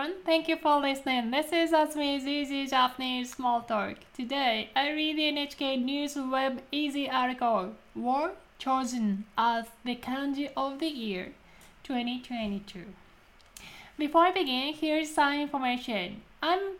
[0.00, 0.22] everyone.
[0.24, 1.30] Thank you for listening.
[1.30, 3.96] This is Asmi's Easy Japanese Small Talk.
[4.16, 10.78] Today, I read the NHK News Web Easy article, War Chosen as the Kanji of
[10.78, 11.32] the Year
[11.82, 12.84] 2022.
[13.98, 16.22] Before I begin, here's some information.
[16.42, 16.76] I'm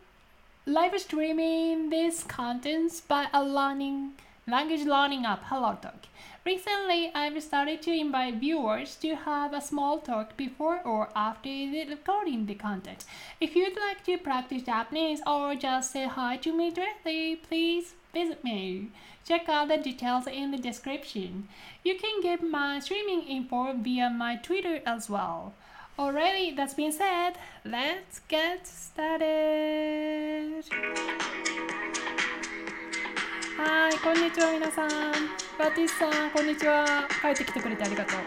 [0.65, 4.13] live streaming these contents by a learning
[4.47, 6.05] language learning app HelloTalk.
[6.43, 12.47] Recently, I've started to invite viewers to have a small talk before or after recording
[12.47, 13.05] the content.
[13.39, 18.43] If you'd like to practice Japanese or just say hi to me directly, please visit
[18.43, 18.89] me.
[19.27, 21.47] Check out the details in the description.
[21.83, 25.53] You can get my streaming info via my Twitter as well.
[25.99, 30.63] Alrighty, that's been said, let's get started.
[34.03, 34.89] こんにちは皆さん。
[35.59, 37.07] バティスさん、こんにちは。
[37.21, 38.17] 帰ってきてくれてありがとう。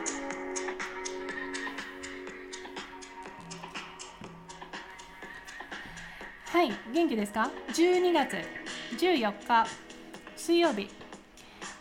[6.47, 8.37] はい、元気ですか ?12 月
[9.01, 9.67] 14日
[10.37, 10.89] 水曜日。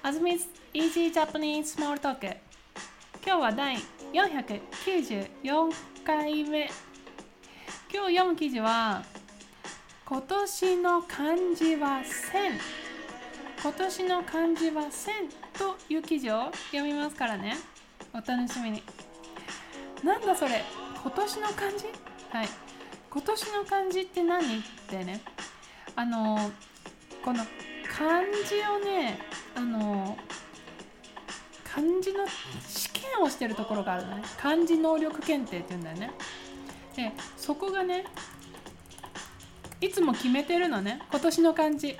[0.02, 0.40] あずみ
[0.74, 2.38] Easy Japanese Small Talk。
[3.24, 3.78] 今日は第
[4.12, 5.72] 494
[6.04, 6.68] 回目。
[7.94, 9.04] 今日読む記事は
[10.04, 12.02] 今年の漢字は
[12.34, 12.83] 1000。
[13.64, 17.56] 今年の漢字は千という記事を読みますからね。
[18.14, 18.84] お楽しみに。
[20.04, 20.66] なんだそれ。
[21.02, 21.86] 今年の漢字？
[22.30, 22.50] はい。
[23.10, 24.60] 今年の漢字って何？
[24.60, 25.22] ってね。
[25.96, 26.52] あの
[27.24, 27.46] この
[27.90, 29.20] 漢字をね
[29.56, 30.18] あの
[31.64, 32.26] 漢字の
[32.68, 34.24] 試験をしてるところがあるのね。
[34.42, 36.12] 漢字能力検定っていうんだよね。
[36.98, 38.04] でそこがね
[39.80, 41.02] いつも決めてるのね。
[41.10, 41.98] 今年の漢字。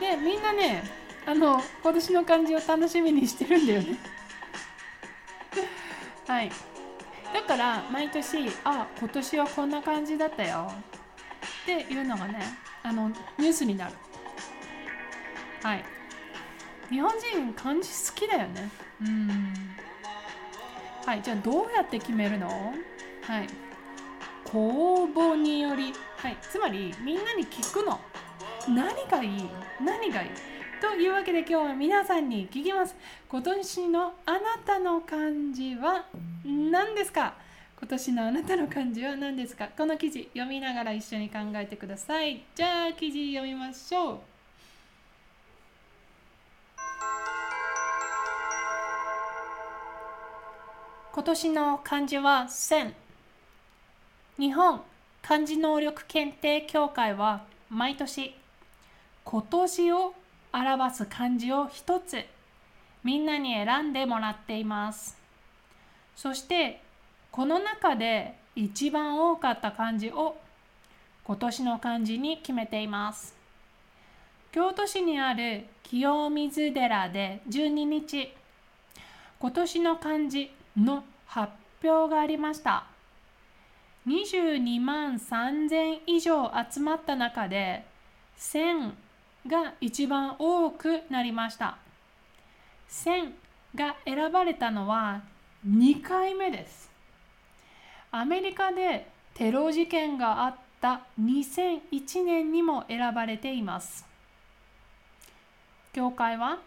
[0.00, 0.82] でみんなね
[1.26, 3.98] あの今年の漢字を楽しみにしてるんだよね。
[6.26, 6.50] はい。
[7.34, 10.72] だから毎年あ今年はこんな感じだったよ。
[11.62, 12.40] っていうのがね
[12.82, 13.94] あのニュースになる。
[15.62, 15.84] はい。
[16.88, 18.70] 日本人漢字好きだよね。
[19.02, 19.54] うん。
[21.04, 21.22] はい。
[21.22, 22.48] じゃあどうやって決めるの？
[23.22, 23.48] はい。
[24.44, 25.92] 公募により。
[26.16, 26.38] はい。
[26.40, 28.00] つまりみんなに聞くの。
[28.68, 29.48] 何がいい？
[29.82, 30.28] 何がいい？
[30.80, 32.94] というわけで今日は皆さんに聞きます。
[33.28, 36.04] 今年のあなたの漢字は
[36.44, 37.34] 何ですか？
[37.78, 39.68] 今年のあなたの漢字は何ですか？
[39.76, 42.44] この記事読みながら一緒に考えてください。
[42.54, 44.18] じゃあ記事読みましょう。
[51.14, 52.92] 今年の漢字は1000
[54.38, 54.82] 日本
[55.22, 58.34] 漢字能力検定協会は毎年
[59.30, 60.14] 今年を
[60.54, 62.24] 表す漢字を一つ
[63.04, 65.18] みんなに選んでもらっています。
[66.16, 66.80] そして
[67.30, 70.38] この中で一番多かった漢字を
[71.24, 73.36] 今年の漢字に決めています。
[74.50, 78.34] 京都市にある清水寺で12日
[79.40, 81.52] 今年の漢字の発
[81.84, 82.86] 表がありました。
[84.06, 87.84] 22万3000以上集まった中で
[88.38, 88.92] 1000
[89.46, 91.78] が一番多くなりました。
[92.90, 93.32] 1000
[93.74, 95.22] が選ばれたのは
[95.66, 96.90] 2回目です。
[98.10, 104.06] アメリカでテロ事件があった2001年にも選ばれています。
[105.92, 106.58] 教会は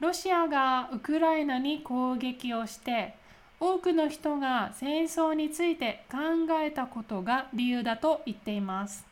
[0.00, 3.14] ロシアがウクライナに攻撃をして
[3.60, 6.18] 多くの人が戦争について考
[6.60, 9.06] えたことが理由だと言っています。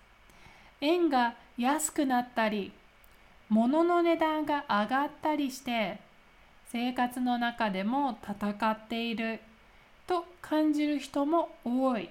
[0.81, 2.73] 円が安くなったり
[3.49, 5.99] 物の値段が上がったりして
[6.71, 9.41] 生活の中でも戦っている
[10.07, 12.09] と感じる人も多い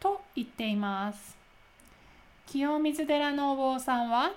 [0.00, 1.36] と言っています
[2.46, 4.32] 清水寺のお坊さんは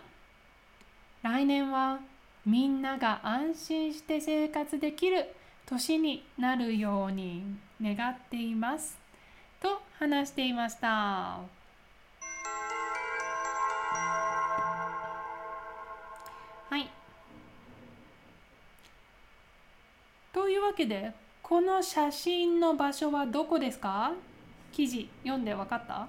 [1.23, 1.99] 来年は
[2.45, 5.25] みんなが安心して生活できる
[5.65, 7.43] 年になるように
[7.81, 8.99] 願っています
[9.59, 11.54] と話していました。
[20.55, 21.13] いうわけで
[21.43, 24.13] この写真の場所はどこですか？
[24.71, 26.07] 記事読んで分かった？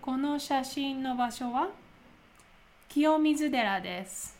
[0.00, 1.68] この写真の場所は
[2.88, 4.36] 清水寺です。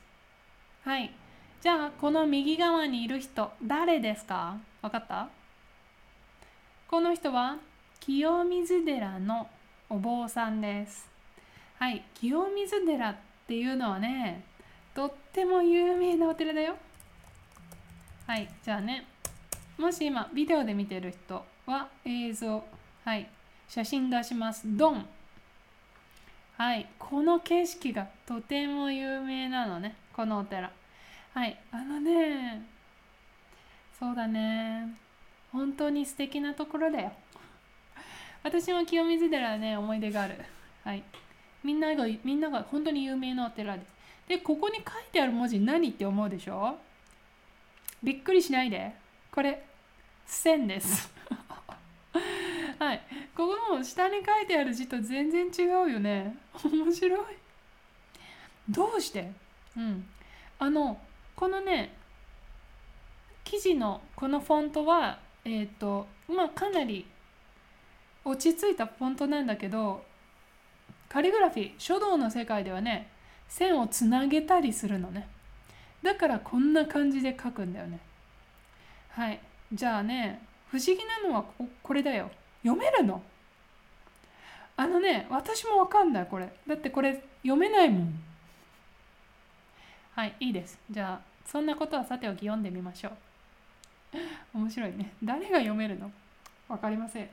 [0.85, 1.13] はい。
[1.61, 4.57] じゃあこの右側にいる人誰ですか？
[4.83, 5.29] 分かった？
[6.89, 7.59] この人は
[8.01, 9.47] 清水寺の
[9.89, 11.09] お坊さんです。
[11.79, 12.03] はい。
[12.15, 14.45] 清水寺っていうのはね
[14.95, 16.75] とっても有名なお寺だよ
[18.27, 19.07] はいじゃあね
[19.81, 22.63] もし今ビデオで見てる人は映像
[23.03, 23.27] はい。
[23.67, 24.63] 写真出します。
[24.77, 25.07] ドン。
[26.59, 26.87] はい。
[26.99, 29.97] この景色がとても有名なのね。
[30.13, 30.71] このお寺。
[31.33, 31.59] はい。
[31.73, 32.63] あのね、
[33.99, 34.95] そうだね。
[35.51, 37.13] 本当に素敵なところだよ。
[38.43, 40.35] 私も清水寺はね、思い出がある。
[40.85, 41.03] はい。
[41.65, 43.87] みんなが、みんなが本当に有名なお寺です。
[44.29, 46.77] で、ここに書いてある文字何って思うでしょ？
[48.03, 48.93] びっくりしないで。
[49.33, 49.65] これ、
[50.31, 51.13] 線です。
[52.79, 53.03] はい。
[53.37, 56.37] ここの下に書いてある字と全然違うよね。
[56.65, 57.21] 面白い。
[58.69, 59.31] どうして？
[59.77, 60.09] うん。
[60.59, 61.01] あの、
[61.35, 61.95] このね、
[63.45, 67.07] 記事のこのフォントは、えっ、ー、と、まあかなり
[68.25, 70.05] 落ち着いたフォントなんだけど、
[71.09, 73.11] カリグラフィー、書道の世界ではね、
[73.49, 75.29] 線をつなげたりするのね。
[76.03, 77.99] だからこんな感じで書くんだよね。
[79.11, 79.41] はい。
[79.73, 82.31] じゃあね、不思議なのはここれだよ。
[82.63, 83.23] 読めるの？
[84.77, 86.53] あのね、私もわかんない、これ。
[86.67, 88.23] だってこれ読めないもん。
[90.15, 90.79] はい、いいです。
[90.91, 93.13] じゃあ、そんなことはさておき読んでみましょう。
[94.59, 95.13] 面白いね。
[95.23, 96.11] 誰が読めるの？
[96.69, 97.29] わかりません。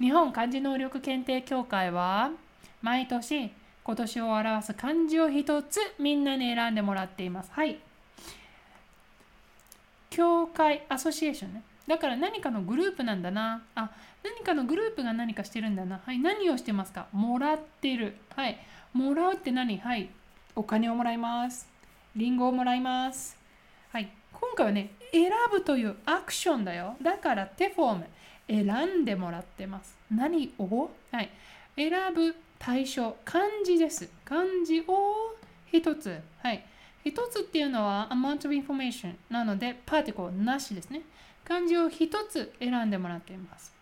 [0.00, 2.30] 日本漢字能力検定協会は、
[2.82, 3.52] 毎年
[3.84, 7.52] 今年を表す漢字を一つみんなに選んでもらっています。
[7.52, 7.78] はい。
[10.12, 11.62] 協会アソシエーションね。
[11.88, 13.62] だから何かのグループなんだな。
[13.74, 13.90] あ、
[14.22, 16.00] 何かのグループが何かしてるんだな。
[16.04, 16.18] はい。
[16.18, 17.08] 何をしてますか？
[17.12, 18.18] もらってる。
[18.36, 18.58] はい。
[18.92, 19.78] もらうって何？
[19.78, 20.10] はい。
[20.54, 21.66] お金をもらいます。
[22.14, 23.38] リンゴをもらいます。
[23.90, 24.12] はい。
[24.32, 26.94] 今回はね、選ぶというアクションだよ。
[27.00, 28.06] だから手フォーム。
[28.48, 29.96] 選んでもらってます。
[30.10, 30.90] 何を？
[31.10, 31.30] はい。
[31.74, 33.16] 選ぶ対象。
[33.24, 34.10] 漢字です。
[34.26, 35.34] 漢字を
[35.72, 36.20] 一つ。
[36.42, 36.64] はい。
[37.04, 41.02] 一つっていうのは amount of information なので、パーティコなしですね。
[41.44, 43.72] 漢字を一つ選んでもらっています。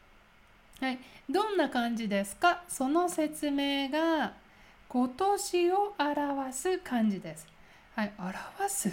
[0.81, 0.99] はい。
[1.29, 2.63] どんな漢字ですか？
[2.67, 4.33] その説明が
[4.89, 7.47] 今年を表す漢字です。
[7.95, 8.13] はい。
[8.19, 8.91] 表す？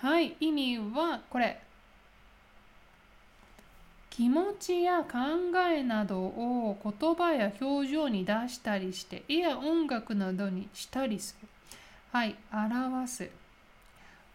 [0.00, 0.36] はい。
[0.40, 1.60] 意味はこれ。
[4.10, 5.18] 気持ちや考
[5.70, 11.48] えなどを言葉や表情に出したりして絵や音楽などにしたりする。
[12.12, 13.30] はい、表す。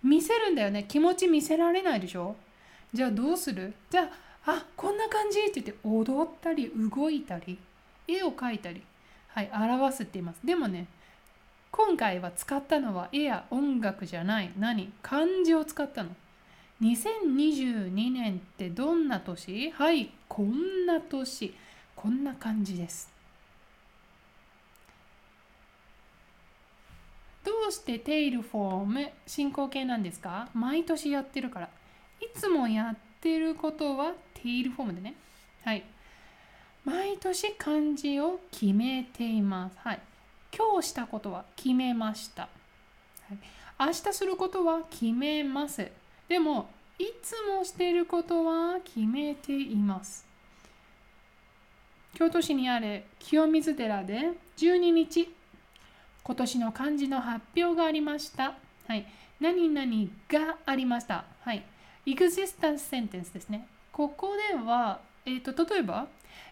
[0.03, 0.85] 見せるんだよね。
[0.87, 2.35] 気持ち見せられないでしょ？
[2.93, 3.73] じゃあどうする？
[3.89, 4.03] じゃ
[4.45, 7.57] あ、あ、こんな感じって言って踊ったり動いたり
[8.07, 8.83] 絵を描いたり、
[9.29, 10.39] はい、表すって言います。
[10.43, 10.87] でもね、
[11.71, 14.51] 今回は使ったのは絵や音楽じゃない。
[14.59, 14.91] 何？
[15.01, 16.09] 漢字を使ったの。
[16.81, 19.71] 2022年ってどんな年？
[19.71, 21.53] はい、こんな年。
[21.95, 23.12] こんな感じです。
[27.43, 30.49] どうしてテイルフォーム進行形なんですか？
[30.53, 31.69] 毎年やってるから。
[32.21, 35.15] いつもやってることはテイルフォームでね。
[35.63, 35.83] はい。
[36.85, 39.77] 毎年漢字を決めています。
[39.79, 39.99] はい。
[40.55, 42.43] 今日したことは決めました。
[42.43, 42.49] は
[43.33, 43.37] い、
[43.79, 45.89] 明日することは決めます。
[46.27, 46.69] でも、
[46.99, 50.25] いつもしていることは決めています。
[52.13, 55.33] 京都市にある清水寺で12日
[56.23, 58.55] 今年の漢字の発表がありました。
[58.87, 59.05] はい。
[59.41, 61.25] 何々がありました。
[61.41, 61.65] はい。
[62.05, 63.67] existence sentence ですね。
[63.91, 66.07] ここでは、えーと、例えば、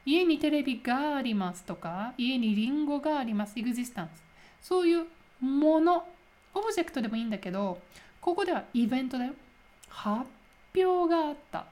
[0.05, 3.55] 家にテレビがありますとか、家にリンゴがあります。
[3.55, 4.07] existence。
[4.61, 5.05] そういう
[5.39, 6.05] もの、
[6.53, 7.79] オブジェクトでもいいんだけど、
[8.19, 9.33] ここではイベントだよ。
[9.87, 10.29] 発
[10.75, 11.65] 表があった。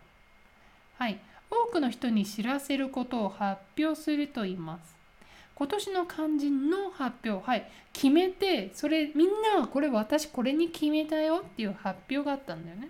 [0.97, 1.19] はい。
[1.51, 4.98] 多くの人に知らせることを発表すると言います。
[5.59, 12.87] 今年の漢字の発表、はい、決めて、それ、みんなはこれ私これに決めたよっていう発表があったんだよね。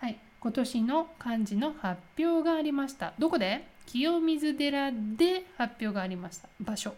[0.00, 3.12] はい、今年の漢字の発表がありました。
[3.20, 3.64] どこで？
[3.86, 6.48] 清水寺で発表がありました。
[6.60, 6.92] 場所。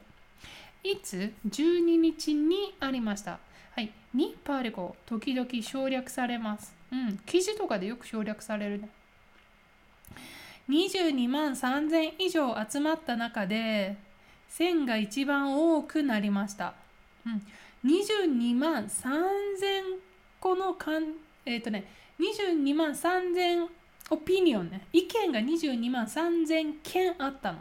[0.82, 3.40] いつ ?12 日にありました。
[3.73, 6.75] はい、にパーリコ、時々省略されます。
[6.90, 8.88] うん、記事とかでよく省略されるね。
[10.70, 13.99] 22万3000以上集まった中で、
[14.56, 16.75] 線が一番多くなりました。
[17.26, 17.42] うん、
[17.84, 19.99] 22万3000
[20.38, 23.66] 個のかん、えっ、ー、とね、22万3000
[24.11, 27.58] オピニオンね、意見が22万3000件あったの。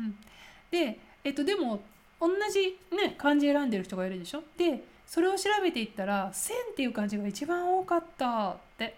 [0.00, 0.16] うん、
[0.70, 1.82] で、えっ、ー、と、でも、
[2.18, 4.42] 同じね、漢字選んでる人がいるでしょ？
[4.56, 8.96] で、それを調べていったら、線っていう漢字が一番多かったって。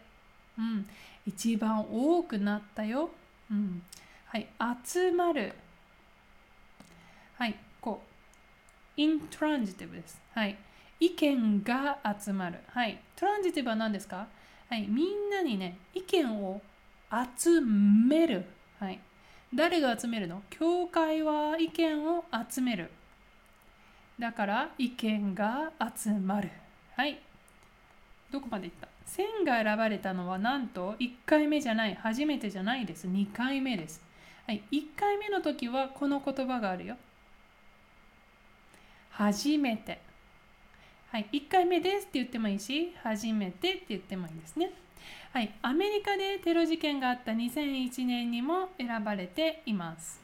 [0.56, 0.88] うん、
[1.26, 3.10] 一番多くなったよ。
[3.50, 3.82] うん。
[4.26, 4.46] はい、
[4.86, 5.54] 集まる。
[7.40, 8.02] はい、こ
[8.98, 9.00] う。
[9.00, 10.20] intransitive です。
[10.34, 10.58] はい。
[11.00, 12.58] 意見が集まる。
[12.66, 13.00] はい。
[13.16, 14.26] トランジティブは何ですか？
[14.68, 14.86] はい。
[14.86, 16.60] みんなにね、意見を
[17.38, 18.44] 集める。
[18.78, 19.00] はい。
[19.54, 20.42] 誰が集めるの？
[20.50, 22.90] 教会は意見を集める。
[24.18, 26.50] だから意見が集まる。
[26.94, 27.18] はい。
[28.30, 28.86] どこまでいった？
[29.06, 33.08] 線が選ばれたのはなんと1回目じゃない、初めてじゃないです。
[33.08, 34.02] 2回目です。
[34.46, 36.96] はい、1回目の時はこの言葉があるよ。
[39.20, 40.00] 初めて。
[41.12, 44.72] はい、1回目ですって言ってもいいし、初めてって言ってもいいですね。
[45.34, 50.18] はい、アメリカでテロ事件があった2001年にも選ばれています。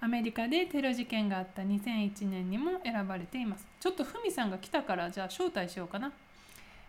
[0.00, 3.66] アメリカでテロ事件があった2001年にも選ばれています。
[3.80, 6.12] ちょっとふみさんが来たからじゃあ招待しようかな。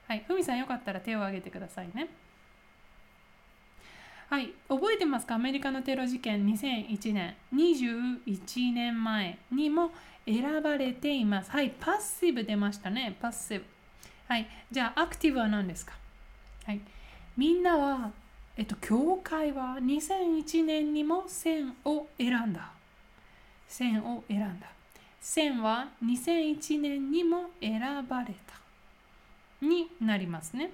[0.08, 2.10] はい、ふみさんよかったら手を挙げてくださいね。
[4.30, 5.34] はい、覚えてますか？
[5.36, 9.92] アメリカのテロ事件2001年、21年前にも
[10.28, 11.50] 選ばれています。
[11.52, 13.16] はい、パッシブ出ましたね。
[13.22, 13.66] パッシブ。
[14.28, 15.94] はい、じゃあアクティブは何ですか？
[16.66, 16.82] はい、
[17.38, 18.12] みんなは、
[18.58, 22.72] えっと、教会は2001年にも線を選んだ。
[23.70, 24.68] 線を選んだ。
[25.22, 29.66] 線は2001年にも選ばれた。
[29.66, 30.72] になりますね。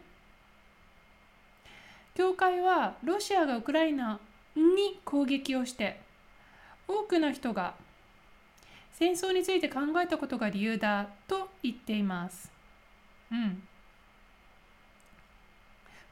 [2.16, 4.20] 教会はロシアがウクライナ
[4.56, 6.00] に攻撃をして
[6.88, 7.76] 多くの人が
[9.04, 12.50] 戦争について考えたことが理由だと言っています。
[13.30, 13.62] うん。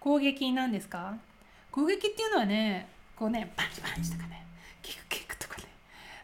[0.02, 1.16] 攻撃なんですか？
[1.72, 4.46] 攻撃っていうのはね、こうね、パンチパンチとかね、
[4.82, 5.68] キクキクとかね、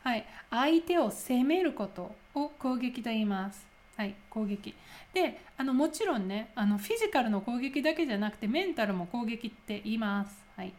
[0.03, 3.65] はい、相手を責めることを攻撃と言います。
[3.95, 4.75] はい、攻撃。
[5.13, 10.35] で、あのもちろんね、あのフィジカルの攻撃だけじゃなくてメンタルも攻撃って言います。
[10.57, 10.73] はい。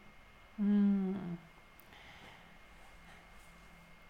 [0.61, 1.39] うん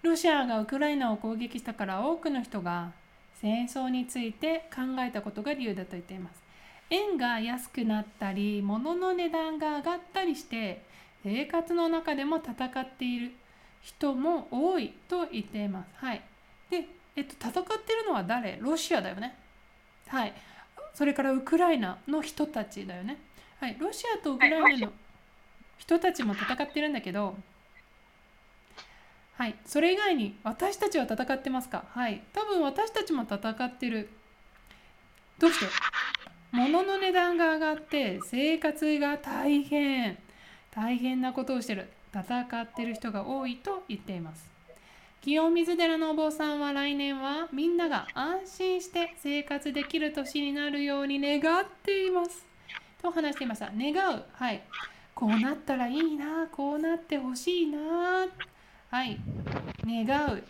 [0.03, 2.93] ロシアがウクライナを攻撃したから多くの人が
[3.41, 6.43] 戦争について考えたことが理由だと言っています。
[6.91, 10.83] 円が安くなったり、物の値段が上がったりして、
[11.23, 13.33] 生活の中でも戦っている
[13.83, 15.89] 人も多いと言っています。
[15.97, 16.23] はい。
[16.71, 18.59] で、えっと、戦ってるのは誰？
[18.61, 19.37] ロシアだよね。
[20.07, 20.33] はい。
[20.95, 23.19] それからウクライナの人たちだよね。
[23.61, 23.77] はい。
[23.79, 24.93] ロシアとウクライナの
[25.77, 27.37] 人たちも戦ってるんだけど、
[29.39, 29.55] はい。
[29.65, 31.85] それ以外に私たちは戦ってますか？
[31.91, 32.23] はい。
[32.33, 34.09] 多分私たちも戦ってる。
[35.39, 35.67] どうして？
[36.51, 40.19] 物の値段が上がって生活が大変。
[40.73, 41.89] 大変なことをしてる。
[42.13, 44.51] 戦ってる人が多いと言っています。
[45.21, 52.45] 清水寺のお坊さんは来年はみんなが安心して生活できる年になるように願っています。
[53.01, 53.71] と話していました。
[53.73, 54.25] 願う。
[54.33, 54.63] はい。
[55.15, 56.49] こうなったらいいな。
[56.51, 58.27] こうなってほしいな。
[58.91, 59.19] はい。
[59.87, 60.43] 願う。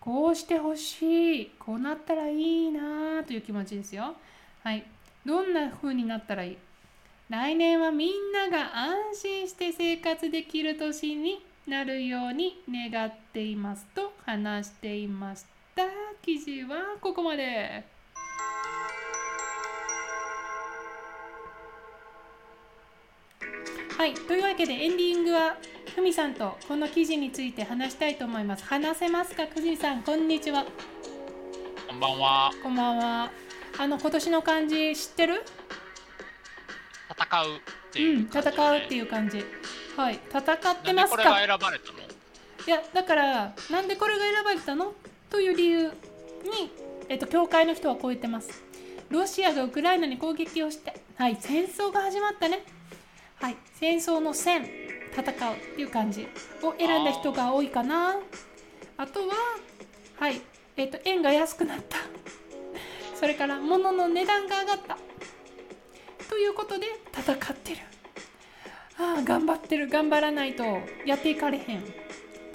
[0.00, 1.50] こうしてほしい。
[1.58, 4.14] こうなったらいいなという気持ちですよ。
[4.62, 4.84] はい。
[5.26, 6.56] どんな風になったらいい？
[7.30, 15.44] 来年はみんなが安心して生活できる年になるように願っていますと話していまし
[15.74, 15.84] た。
[16.22, 17.93] 記事はここまで。
[23.96, 25.56] はい、というわけでエンディングは
[25.94, 28.64] ふみさんとこの記事について話したいと思います。
[28.64, 30.66] 話せますか、ふみさん、こんにちは。
[31.88, 32.50] こんばんは。
[32.60, 33.30] こんばんは。
[33.78, 35.44] あの今年の漢字知ってる？
[37.16, 39.44] 戦うっていう、ね、うん、戦うっていう感じ。
[39.96, 41.16] はい、戦ってますか？
[41.16, 41.98] これが選ばれたの？
[42.66, 44.92] いや、だから、なんでこれが選ばれたの？
[45.30, 45.92] という理由に、
[47.08, 48.64] えっと、教会の人はこう言ってます。
[49.10, 52.64] ロシアがウクライナに攻撃をして、はい、戦争が始まったね。
[53.44, 54.64] はい、戦争の戦、
[55.12, 56.26] 戦うっていう感じ
[56.62, 58.16] を選んだ人が多いかな。
[58.96, 59.34] あとは、
[60.18, 60.40] はい、
[60.78, 61.98] えっと、円が安くなった。
[63.14, 64.96] それから、物の値段が上がった。
[66.30, 67.80] ということで、戦ってる。
[68.96, 70.64] ああ頑張ってる頑張らないと
[71.04, 71.92] やっていかれへんって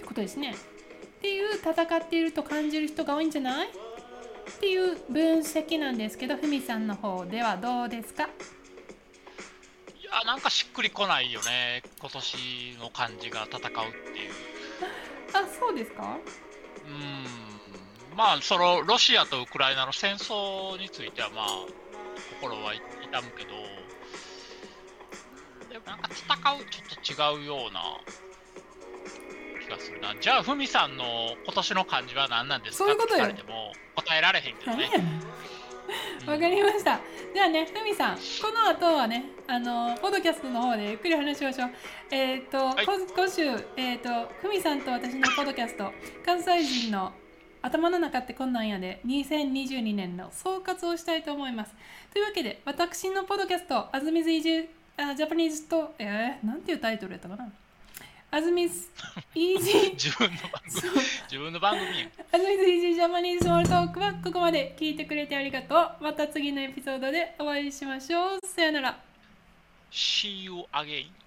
[0.07, 3.67] ことですねっていう戦っていると感じる人が多いんじゃない？
[3.67, 3.71] っ
[4.59, 8.27] ていう分析なんですけどふみさんの方ではどうですか？
[10.11, 11.83] やなんかしっくりこないよね。
[11.99, 14.31] 今年の感じが戦うっていう。
[15.33, 16.17] あそうですか？
[16.85, 18.17] うん。
[18.17, 21.47] まあそのロシアとウクライナの戦争についてはまあ
[22.41, 23.51] 心は痛むけど。
[25.85, 27.81] なんか戦うちょっと違うような
[29.63, 30.15] 気がするな。
[30.19, 32.85] じゃあ、ふみさんの今年の漢字は何なんですか？
[32.85, 33.27] そういうことよ。
[33.95, 34.89] 答えられへんけどね。
[36.25, 36.99] わかりました。
[37.33, 38.21] じゃあね、ふみさん、こ
[38.53, 41.69] の後はね、あの、ポッドキャストの方でゆっくり話しましょう。
[42.11, 43.43] えっ、ー、と、はい、今週、
[43.77, 45.91] えっ、ー、と、ふみさんと私のポッドキャスト、
[46.25, 47.13] 関西人の
[47.61, 51.75] 頭の中ってこんなんやで、2022年の総括をしたいと思います。
[52.13, 54.69] というわけで、私のポッドキャスト、あずみず移住
[55.01, 57.49] あジャパニーズと、えー、なんていうタイトルやったかな？
[58.31, 58.91] あずみす、
[59.33, 60.81] イージー、自分の番組
[61.23, 66.03] 自分の番組やんあずみすイージージャパニーズスモールトークはここまで聞いてくれてありがとう。
[66.03, 68.39] また次のエピソードでお会いしましょう。
[68.45, 68.99] さよなら。
[69.91, 71.18] See you again